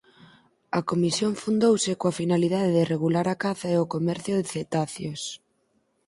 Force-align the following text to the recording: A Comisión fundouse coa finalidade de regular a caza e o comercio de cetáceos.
A 0.77 0.79
Comisión 0.89 1.33
fundouse 1.43 1.91
coa 1.99 2.17
finalidade 2.21 2.71
de 2.77 2.87
regular 2.93 3.25
a 3.29 3.39
caza 3.43 3.67
e 3.75 3.77
o 3.83 3.89
comercio 3.95 4.33
de 4.39 4.47
cetáceos. 4.53 5.21